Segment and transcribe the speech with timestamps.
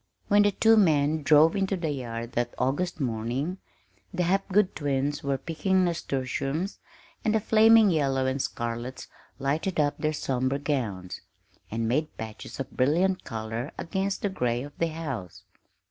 [0.29, 3.59] When the two men drove into the yard that August morning,
[4.11, 6.79] the Hapgood twins were picking nasturtiums,
[7.23, 11.21] and the flaming yellows and scarlets lighted up their somber gowns,
[11.69, 15.43] and made patches of brilliant color against the gray of the house.